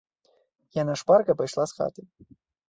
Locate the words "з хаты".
1.73-2.01